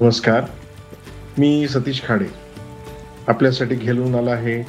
[0.00, 0.44] नमस्कार
[1.38, 2.26] मी सतीश खाडे.
[3.28, 4.62] आपल्यासाठी घेऊन आला आहे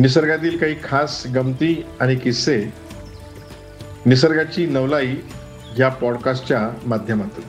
[0.00, 2.64] निसर्गातील काही खास गमती आणि किस्से.
[4.06, 5.16] निसर्गाची नवलाई
[5.78, 7.44] या पॉडकास्टच्या माध्यमातून.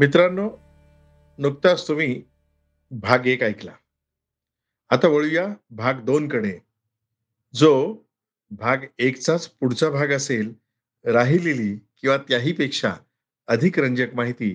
[0.00, 0.50] मित्रांनो
[1.38, 2.22] नुकताच तुम्ही
[2.90, 3.72] भाग एक ऐकला.
[4.90, 6.73] आता वळूया भाग दोन कडे.
[7.54, 7.96] जो
[8.50, 10.54] भाग एकचाच पुढचा भाग असेल
[11.04, 12.94] राहिलेली किंवा त्याही पेक्षा
[13.46, 14.54] अधिक रंजक माहिती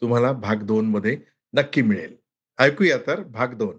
[0.00, 1.18] तुम्हाला भाग दोन मध्ये
[1.54, 2.16] नक्की मिळेल.
[2.58, 3.76] ऐकूया तर भाग दोन.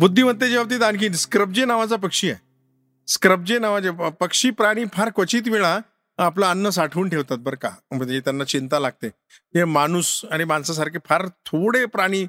[0.00, 2.42] बुद्धिमत्तेच्या बाबतीत आणखी स्क्रबजे नावाचा पक्षी आहे.
[3.08, 3.90] स्क्रबजे नावाचे
[4.20, 5.78] पक्षी प्राणी फार क्वचित वेळा
[6.18, 7.70] आपलं अन्न साठवून ठेवतात बरं का.
[7.90, 9.06] म्हणजे त्यांना चिंता लागते.
[9.54, 12.22] हे माणूस आणि माणसासारखे फार थोडे प्राणी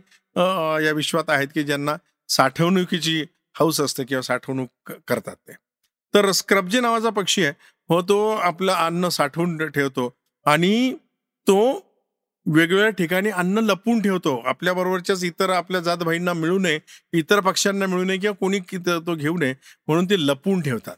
[0.86, 1.95] या विश्वात आहेत की ज्यांना
[2.30, 3.22] साठवणुकीची
[3.56, 5.54] हौस असते किंवा साठवणूक करतात ते.
[6.14, 7.54] तर स्क्रबजे नावाचा पक्षी आहे.
[7.89, 10.14] हो तो आपलं अन्न साठवून ठेवतो
[10.45, 10.94] आणि
[11.48, 11.58] तो
[12.45, 14.36] वेगवेगळ्या ठिकाणी अन्न लपून ठेवतो.
[14.45, 16.80] आपल्या बरोबरच्याच इतर आपल्या जात भाईंना मिळू नये
[17.14, 19.54] इतर पक्ष्यांना मिळू नये किंवा कोणी तो घेऊ नये
[19.88, 20.95] म्हणून ते लपून ठेवतात.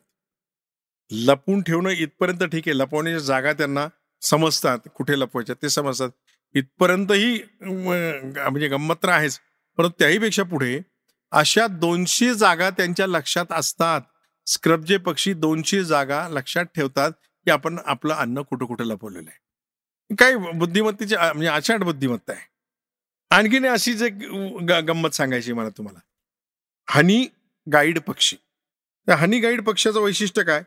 [1.12, 2.78] लपून ठेवणं इथपर्यंत ठीक आहे.
[2.78, 3.88] लपवण्याच्या जागा त्यांना
[4.22, 4.80] समजतात.
[4.96, 6.10] कुठे लपवायच्या ते समजतात.
[6.56, 9.40] इथपर्यंतही म्हणजे गंमत तर आहेच.
[9.78, 10.80] परंतु त्याहीपेक्षा पुढे
[11.32, 14.02] अशा दोनशे जागा त्यांच्या लक्षात असतात.
[14.48, 17.12] स्क्रबजे पक्षी दोनशे जागा लक्षात ठेवतात
[17.46, 20.16] की आपण आपलं अन्न कुठं कुठं लपवलेलं आहे.
[20.16, 22.42] काय बुद्धिमत्तेची म्हणजे अचाट बुद्धिमत्ता आहे.
[23.36, 24.14] आणखीन अशीच एक
[24.88, 26.00] गंमत सांगायची मला तुम्हाला.
[26.90, 27.26] हनी
[27.74, 28.36] गाईड पक्षी.
[29.08, 30.64] त्या हनी गाईड पक्षाचं वैशिष्ट्य काय?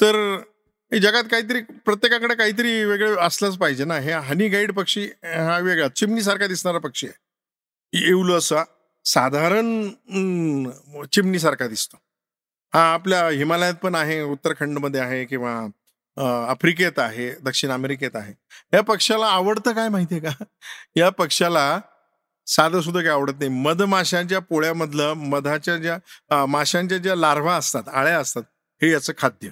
[0.00, 0.16] तर
[0.92, 3.98] जगात काहीतरी प्रत्येकाकडे काहीतरी वेगळं असलंच पाहिजे ना.
[4.00, 7.18] हे हनी गाईड पक्षी हा वेगळा चिमणीसारखा दिसणारा पक्षी आहे.
[7.92, 8.62] येऊल असा
[9.04, 9.88] साधारण
[11.12, 11.96] चिमणीसारखा दिसतो.
[12.74, 15.54] हा आपल्या हिमालयात पण आहे उत्तराखंडमध्ये आहे किंवा
[16.50, 18.32] आफ्रिकेत आहे दक्षिण अमेरिकेत आहे.
[18.74, 20.44] या पक्षाला आवडतं काय माहितीये का?
[20.96, 21.80] या पक्षाला
[22.46, 23.50] साधं सुद्धा काय आवडत नाही.
[23.62, 28.42] मधमाशांच्या पोळ्यामधलं मधाच्या ज्या माशांच्या ज्या लार्वा असतात आळ्या असतात
[28.80, 29.48] हे याचं खाद्य.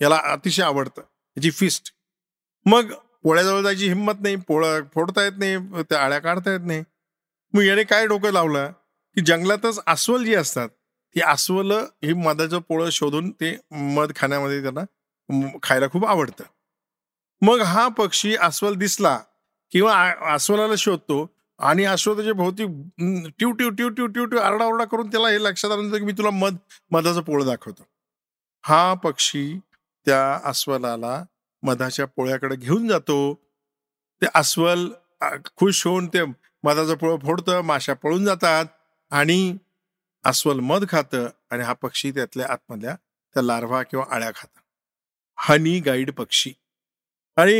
[0.00, 1.02] याला अतिशय आवडतं.
[1.36, 1.92] याची फिस्ट
[2.66, 2.92] मग
[3.22, 4.36] पोळ्याजवळ जायची हिंमत नाही.
[4.36, 5.56] पोळं फोडता येत नाही.
[5.82, 6.82] त्या आळ्या काढता येत नाही.
[7.54, 8.70] मग याने काय डोकं लावलं?
[9.16, 10.68] की जंगलातच अस्वल जी असतात
[11.14, 11.72] ती अस्वल
[12.04, 13.56] ही मधाचं पोळं शोधून ते
[13.96, 16.44] मध खाण्यामध्ये त्यांना खायला खूप आवडतं.
[17.42, 19.18] मग हा पक्षी अस्वल दिसला
[19.72, 19.94] किंवा
[20.34, 21.26] अस्वलाला शोधतो
[21.60, 22.64] आणि अश्वताच्या भोवती
[23.28, 26.30] ट्यू ट्यू ट्यू ट्यू ट्यू ट्यू आरडाओरडा करून त्याला हे लक्षात आलं की मी तुला
[26.30, 26.56] मध
[26.90, 27.82] मधाचं पोळं दाखवतो.
[28.64, 29.58] हा पक्षी
[30.06, 31.22] त्या अस्वलाला
[31.62, 33.34] मधाच्या पोळ्याकडे घेऊन जातो.
[34.22, 34.88] ते अस्वल
[35.56, 36.24] खुश होऊन ते
[36.64, 38.66] मधाचं पोळं फोडतं माशा पळून जातात
[39.10, 39.56] आणि
[40.24, 42.94] अस्वल मध खातं आणि हा पक्षी त्यातल्या आतमधल्या
[43.34, 44.48] त्या लार्वा किंवा आळ्या खात.
[45.38, 46.52] हनी गाईड पक्षी.
[47.36, 47.54] आणि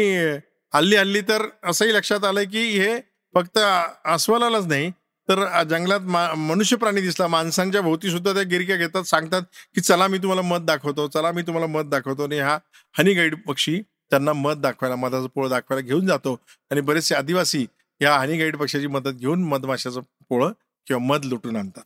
[0.74, 3.00] हल्ली हल्ली तर असंही लक्षात आलंय की हे
[3.34, 3.58] फक्त
[4.04, 4.90] अस्वलालाच नाही
[5.28, 6.00] तर जंगलात
[6.38, 9.42] मनुष्य प्राणी दिसला माणसांच्या भोवती सुद्धा त्या गिरक्या घेतात सांगतात
[9.74, 12.24] की चला मी तुम्हाला मत दाखवतो चला मी तुम्हाला मत दाखवतो.
[12.24, 12.58] आणि हा
[12.94, 13.80] हनी गाईड पक्षी
[14.10, 16.36] त्यांना मत दाखवायला मधाचं पोळं दाखवायला घेऊन जातो.
[16.70, 17.64] आणि बरेचसे आदिवासी
[18.00, 20.52] या हनी गाईड पक्षाची मदत घेऊन मधमाशाचं पोळं
[20.86, 21.82] किंवा मध लुटून आणतात.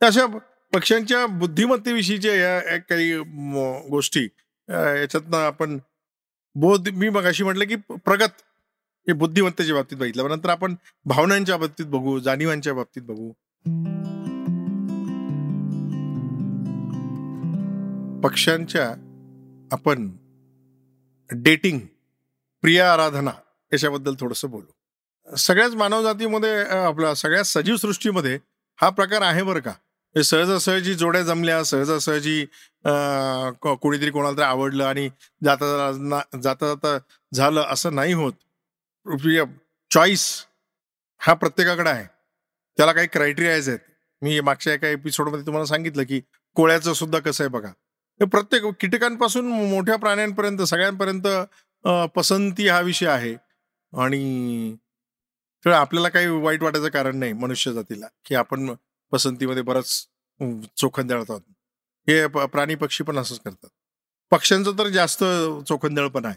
[0.00, 0.26] अशा
[0.72, 3.12] पक्ष्यांच्या बुद्धिमत्तेविषयीच्या या काही
[3.90, 4.24] गोष्टी
[4.68, 5.78] याच्यातनं आपण
[6.56, 8.42] बोध मी मग अशी म्हटलं की प्रगत
[9.08, 10.28] हे बुद्धिमत्तेच्या बाबतीत बघितलं.
[10.28, 10.74] नंतर आपण
[11.06, 13.30] भावनांच्या बाबतीत बघू जाणीवांच्या बाबतीत बघू.
[18.20, 18.88] पक्ष्यांच्या
[19.72, 20.10] आपण
[21.30, 21.80] डेटिंग
[22.62, 23.30] प्रिया आराधना
[23.72, 25.36] याच्याबद्दल थोडस बोलू.
[25.36, 28.38] सगळ्याच मानवजातीमध्ये आपल्या सगळ्या सजीव सृष्टीमध्ये
[28.78, 29.72] हा प्रकार आहे बरं का?
[30.16, 32.44] सहजासहजी जोड्या जमल्या सहजासहजी
[33.62, 35.08] कोणीतरी कोणाला तरी आवडलं आणि
[35.44, 35.92] जाता
[36.42, 36.98] जाता जाता
[37.34, 38.32] झालं असं नाही होत.
[39.94, 40.44] चॉईस
[41.18, 42.04] हा प्रत्येकाकडे आहे.
[42.76, 43.78] त्याला काही क्रायटेरियाज आहेत.
[44.22, 46.20] मी मागच्या एका एपिसोडमध्ये तुम्हाला सांगितलं की
[46.54, 47.70] कोळ्याचं सुद्धा कसं आहे बघा.
[48.20, 51.28] प्रत्येक कीटकांपासून मोठ्या प्राण्यांपर्यंत सगळ्यांपर्यंत
[52.16, 53.34] पसंती हा विषय आहे.
[53.92, 54.76] आणि
[55.66, 58.74] आपल्याला काही वाईट वाटायचं कारण नाही मनुष्य जातीला की आपण
[59.12, 60.06] पसंतीमध्ये बरंच
[60.76, 61.40] चोखंदळ आहोत.
[62.08, 63.68] हे प्राणी पक्षी पण असंच करतात.
[64.30, 65.24] पक्ष्यांचं तर जास्त
[65.68, 66.36] चोखंदळ पण आहे.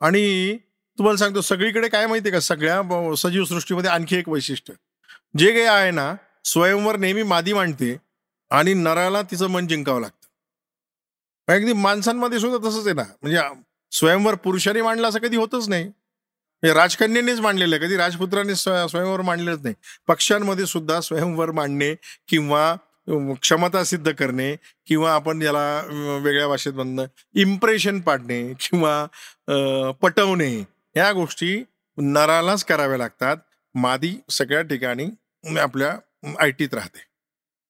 [0.00, 0.56] आणि
[0.98, 2.40] तुम्हाला सांगतो सगळीकडे काय माहितीये का?
[2.40, 4.74] सगळ्या सजीव सृष्टीमध्ये आणखी एक वैशिष्ट्य.
[5.38, 6.14] जे काही आहे ना
[6.44, 7.96] स्वयंवर नेहमी मादी मांडते
[8.50, 11.52] आणि नराला तिचं मन जिंकावं लागतं.
[11.52, 13.02] अगदी माणसांमध्ये सुद्धा तसंच आहे ना.
[13.22, 13.40] म्हणजे
[13.90, 15.84] स्वयंवर पुरुषांनी मांडलं असं कधी होतच नाही.
[15.84, 17.84] राजकन्यांनीच राजकन्यानेच मांडलेलं आहे.
[17.84, 19.74] कधी राजपुत्राने स्वयंवर मांडलेलंच नाही.
[20.08, 21.94] पक्षांमध्ये सुद्धा स्वयंवर मांडणे
[22.28, 22.74] किंवा
[23.42, 24.54] क्षमता सिद्ध करणे
[24.86, 27.04] किंवा आपण याला वेगळ्या भाषेत म्हणणं
[27.34, 30.77] इम्प्रेशन पाडणे किंवा पटवणे.
[30.98, 31.62] या गोष्टी
[31.98, 33.36] नरालाच कराव्या लागतात.
[33.74, 35.06] मादी सगळ्या ठिकाणी
[35.60, 35.96] आपल्या
[36.42, 37.06] आय टीत राहते.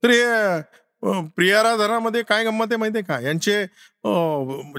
[0.02, 3.18] तर हे प्रियाराधनामध्ये काय गंमत आहे माहिती आहे का?
[3.28, 3.64] यांचे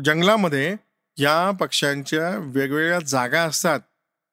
[0.06, 0.75] जंगलामध्ये
[1.18, 3.80] या पक्ष्यांच्या वेगवेगळ्या जागा असतात.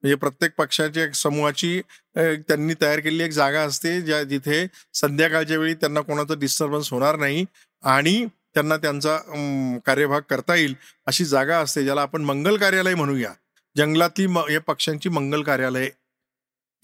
[0.03, 1.81] म्हणजे प्रत्येक पक्षाच्या एक समूहाची
[2.17, 7.45] त्यांनी तयार केलेली एक जागा असते ज्या जिथे संध्याकाळच्या वेळी त्यांना कोणाचं डिस्टर्बन्स होणार नाही
[7.85, 8.25] आणि
[8.55, 9.17] त्यांना त्यांचा
[9.87, 10.75] कार्यभाग करता येईल
[11.07, 13.33] अशी जागा असते ज्याला आपण मंगल कार्यालय म्हणूया.
[13.77, 15.89] जंगलातली या पक्ष्यांची मंगल कार्यालय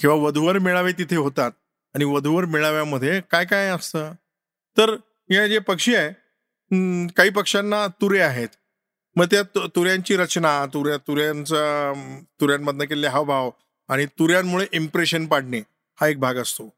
[0.00, 1.50] किंवा वधूवर मेळावे तिथे होतात.
[1.94, 4.12] आणि वधूवर मेळाव्यामध्ये काय काय असतं?
[4.76, 4.96] तर
[5.30, 8.48] या जे पक्षी आहे काही पक्ष्यांना तुरे आहेत.
[9.16, 9.42] मग त्या
[9.76, 11.92] तुऱ्यांची रचना तुऱ्या तुऱ्यांचा
[12.40, 13.50] तुऱ्यांमधनं केलेले हावभाव
[13.88, 15.60] आणि तुऱ्यांमुळे इम्प्रेशन पाडणे
[16.00, 16.68] हा एक भाग असतो.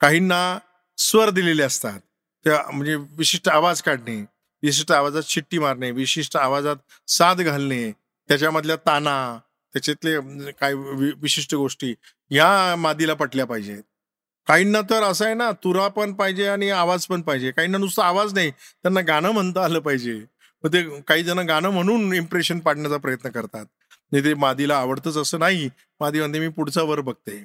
[0.00, 0.58] काहींना
[0.98, 2.00] स्वर दिलेले असतात.
[2.44, 4.20] त्या म्हणजे विशिष्ट आवाज काढणे
[4.62, 6.76] विशिष्ट आवाजात शिट्टी मारणे विशिष्ट आवाजात
[7.08, 7.92] साथ घालणे
[8.28, 9.38] त्याच्यामधल्या ताना
[9.72, 10.74] त्याच्यातले म्हणजे काय
[11.22, 11.94] विशिष्ट गोष्टी
[12.30, 13.82] या मादीला पटल्या पाहिजेत.
[14.46, 17.50] काहींना तर असं आहे ना तुरा पण पाहिजे आणि आवाज पण पाहिजे.
[17.50, 20.24] काहींना नुसतं आवाज नाही त्यांना गाणं म्हणता आलं पाहिजे.
[20.64, 23.66] मग ते काही जण गाणं म्हणून इम्प्रेशन पाडण्याचा प्रयत्न करतात.
[24.12, 25.68] नाही ते मादीला आवडतच असं नाही.
[26.00, 27.44] मादी म्हणते मी पुढचा वर बघते.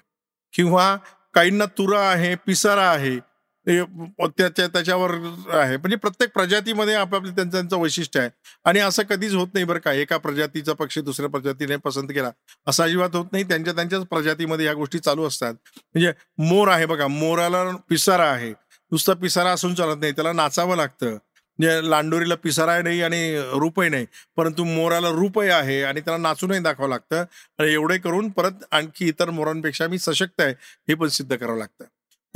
[0.54, 0.98] किंवा
[1.34, 3.20] काहींना तुरा आहे पिसारा आहे
[3.69, 5.12] त्याच्या त्याच्यावर
[5.60, 5.77] आहे.
[5.77, 8.30] म्हणजे प्रत्येक प्रजातीमध्ये आपापले त्यांचं त्यांचं वैशिष्ट्य आहे.
[8.66, 9.92] आणि असं कधीच होत नाही बरं का.
[9.94, 12.31] एका प्रजातीचा पक्षी दुसऱ्या प्रजातीने पसंत केला.
[12.68, 13.44] असा अजिबात होत नाही.
[13.44, 15.54] त्यांच्या त्यांच्याच प्रजातीमध्ये या गोष्टी चालू असतात.
[15.77, 17.07] म्हणजे मोर आहे बघा.
[17.07, 18.50] मोराला पिसारा आहे.
[18.92, 20.12] नुसता पिसारा असून चालत नाही.
[20.12, 21.18] त्याला नाचावं लागतं.
[21.60, 24.06] म्हणजे लांडोरीला पिसाराय नाही आणि रूपही नाही.
[24.38, 27.24] परंतु मोराला रूपही आहे आणि त्याला नाचूनही दाखवावं लागतं.
[27.60, 30.54] आणि एवढे करून परत आणखी इतर मोरांपेक्षा मी सशक्त आहे.
[30.88, 31.86] हे पण सिद्ध करावं लागतं.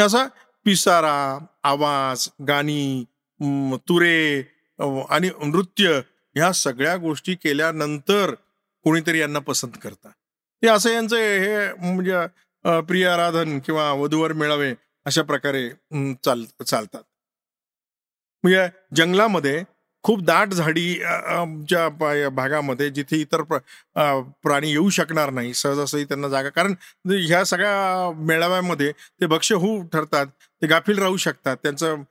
[0.05, 0.27] असं
[0.65, 1.15] पिसारा
[1.63, 3.03] आवाज गाणी
[3.89, 4.39] तुरे
[5.09, 5.99] आणि नृत्य
[6.35, 8.33] ह्या सगळ्या गोष्टी केल्यानंतर
[8.85, 10.11] कोणीतरी यांना पसंत करतात.
[10.63, 12.25] ते असं यांचं हे म्हणजे
[12.87, 14.73] प्रिय आराधन किंवा वधूवर मेळावे
[15.05, 15.69] अशा प्रकारे
[16.25, 17.03] चाल चालतात.
[18.43, 19.63] म्हणजे जंगलामध्ये
[20.03, 20.93] खूप दाट झाडी
[21.69, 21.87] च्या
[22.29, 26.49] भागामध्ये जिथे इतर प्राणी येऊ शकणार नाही सहजासहजी त्यांना जागा.
[26.49, 26.73] कारण
[27.09, 30.27] ह्या सगळ्या मेळाव्यामध्ये ते भक्ष्य होऊ ठरतात
[30.61, 32.01] ते गाफील राहू शकतात त्यांचं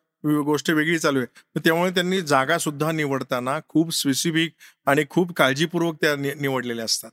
[0.44, 1.60] गोष्ट वेगळी चालू आहे.
[1.60, 4.52] त्यामुळे त्यांनी जागा सुद्धा निवडताना खूप स्पेसिफिक
[4.86, 7.10] आणि खूप काळजीपूर्वक त्या निवडलेल्या असतात.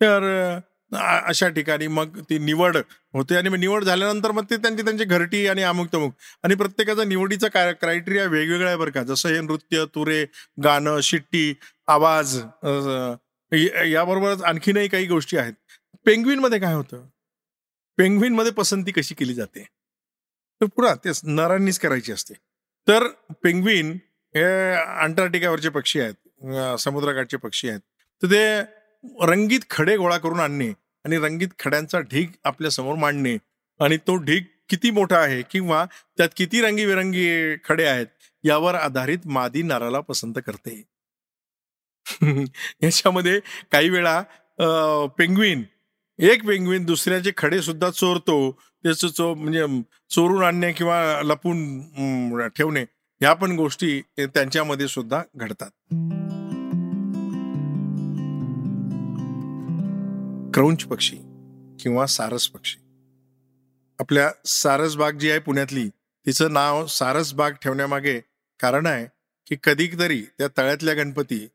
[0.00, 0.58] तर
[0.92, 2.76] अशा ठिकाणी मग ती निवड
[3.14, 6.14] होते आणि मग निवड झाल्यानंतर मग ते त्यांची त्यांची घरटी आणि अमुक तमुक
[6.44, 9.02] आणि प्रत्येकाचा निवडीचा क्रायटेरिया वेगवेगळा आहे बरं का.
[9.02, 10.24] जसं हे नृत्य तुरे
[10.64, 11.54] गाणं शिट्टी
[11.88, 12.36] आवाज
[13.92, 15.52] याबरोबरच आणखीनही काही गोष्टी आहेत.
[16.06, 17.06] पेंग्विनमध्ये काय होतं?
[17.98, 19.64] पेंग्विनमध्ये पसंती कशी केली जाते?
[20.60, 22.34] तर पुरा ते नरांनीच करायची असते.
[22.86, 23.06] तर
[23.42, 23.90] पेंग्विन
[24.34, 24.42] हे
[25.02, 27.80] अंटार्क्टिकावरचे पक्षी आहेत समुद्रकाठचे पक्षी आहेत.
[28.22, 30.70] तर ते रंगीत खडे गोळा करून आणणे
[31.04, 33.36] आणि रंगीत खड्यांचा ढीग आपल्यासमोर मांडणे.
[33.80, 35.84] आणि तो ढीग किती मोठा आहे किंवा
[36.16, 38.06] त्यात किती रंगीबेरंगी खडे आहेत
[38.44, 40.82] यावर आधारित मादी नाराला पसंत करते.
[42.82, 43.40] याच्यामध्ये
[43.72, 44.22] काही वेळा
[45.18, 45.62] पेंग्विन
[46.18, 48.50] एक पेंग्विन दुसऱ्याचे खडे सुद्धा चोरतो.
[48.82, 49.64] त्याचं चो म्हणजे
[50.10, 52.82] चोरून आणणे किंवा लपून ठेवणे
[53.20, 55.70] ह्या पण गोष्टी त्यांच्यामध्ये सुद्धा घडतात.
[60.54, 61.16] क्रौंच पक्षी
[61.80, 62.78] किंवा सारस पक्षी.
[63.98, 65.88] आपल्या सारसबाग जी आहे पुण्यातली
[66.26, 68.20] तिचं नाव सारसबाग ठेवण्यामागे
[68.60, 69.06] कारण आहे
[69.46, 71.48] की कधीतरी त्या तळ्यातल्या गणपती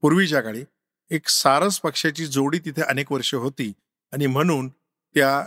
[0.00, 0.64] पूर्वीच्या काळी
[1.10, 3.72] एक सारस पक्षाची जोडी तिथे अनेक वर्ष होती
[4.12, 4.68] आणि म्हणून
[5.14, 5.46] त्या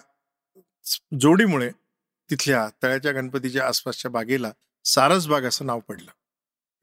[1.19, 1.69] जोडीमुळे
[2.29, 4.51] तिथल्या तळ्याच्या गणपतीच्या आसपासच्या बागेला
[4.85, 6.11] सारसबाग असं नाव पडलं.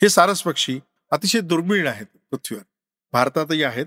[0.03, 0.81] हे सारस पक्षी
[1.11, 2.65] अतिशय दुर्मिळ आहेत पृथ्वीवर.
[3.13, 3.87] भारतातही आहेत.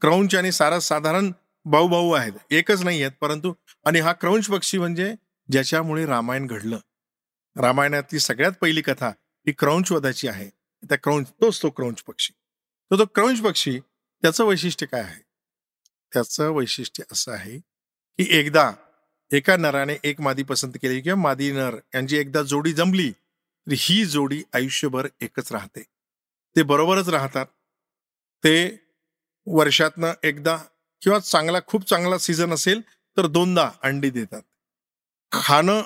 [0.00, 1.32] क्रौंच आणि सारस साधारण
[1.70, 2.32] भाऊ भाऊ आहेत.
[2.50, 5.14] एकच नाही आहेत परंतु आणि हा क्रौंश पक्षी म्हणजे
[5.50, 6.78] ज्याच्यामुळे रामायण घडलं.
[7.56, 9.08] रामायणातली सगळ्यात पहिली कथा
[9.46, 10.50] ही क्रौंशवधाची आहे.
[10.88, 12.32] त्या क्रौंश तोच तो क्रौंश पक्षी.
[12.90, 13.80] तर तो क्रौंश पक्षी
[14.22, 15.22] त्याचं वैशिष्ट्य काय आहे?
[16.12, 17.58] त्याचं वैशिष्ट्य असं आहे
[18.18, 18.72] की एकदा
[19.32, 24.04] एका नराने एक मादी पसंत केली किंवा मादी नर यांची एकदा जोडी जमली तर ही
[24.04, 25.82] जोडी आयुष्यभर एकच राहते.
[26.56, 27.46] ते बरोबरच राहतात.
[28.44, 28.80] ते
[29.46, 30.58] वर्षातनं एकदा
[31.02, 32.80] किंवा चांगला खूप चांगला सीझन असेल
[33.16, 34.42] तर दोनदा अंडी देतात.
[35.32, 35.82] खाणं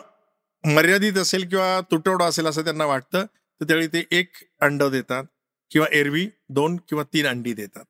[0.65, 3.25] मर्यादित असेल किंवा तुटवडा असेल असं त्यांना वाटतं
[3.61, 5.25] तर त्यावेळी ते एक अंड देतात
[5.71, 7.85] किंवा एरवी दोन किंवा तीन अंडी देतात.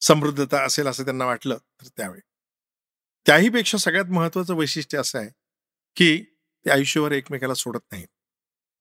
[0.00, 2.20] समृद्धता असेल असं त्यांना वाटलं तर त्यावेळी.
[3.26, 5.28] त्याहीपेक्षा सगळ्यात महत्वाचं वैशिष्ट्य असं आहे
[5.96, 6.22] की
[6.64, 8.08] ते आयुष्यभर एकमेकाला सोडत नाहीत.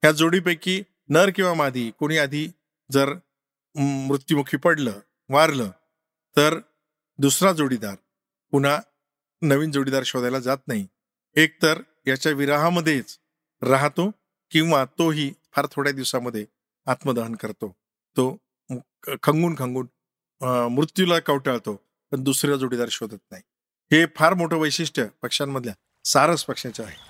[0.04, 2.48] ह्या जोडीपैकी नर किंवा मादी कोणी आधी
[2.92, 3.14] जर
[3.76, 5.72] मृत्युमुखी पडलं वारलं
[6.38, 6.60] तर
[7.22, 7.96] दुसरा जोडीदार.
[8.52, 8.80] पुन्हा
[9.42, 10.88] नवीन जोडीदार शोधायला जात नाही.
[11.36, 13.18] एक तर याच्या विराहामध्येच
[13.62, 14.10] राहतो
[14.52, 16.46] किंवा तोही फार थोड्या दिवसामध्ये
[16.88, 17.76] आत्मदहन करतो.
[18.18, 18.38] तो
[19.24, 19.88] खंगून खंगून
[20.72, 21.76] मृत्यूला कवटाळतो
[22.12, 23.44] पण दुसरा जोडीदार शोधत नाही.
[23.92, 25.74] हे फार मोठं वैशिष्ट्य पक्ष्यांमधल्या
[26.06, 27.09] सारस पक्ष्याचं आहे.